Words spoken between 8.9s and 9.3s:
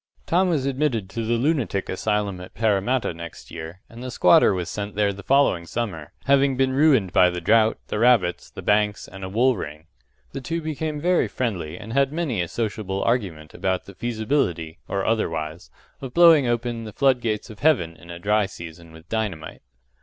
and a